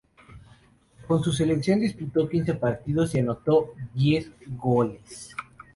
Con 1.07 1.23
su 1.23 1.31
selección 1.31 1.79
disputó 1.79 2.27
quince 2.27 2.55
partidos 2.55 3.13
y 3.13 3.19
anotó 3.19 3.75
diez 3.93 4.31
goles. 4.47 5.35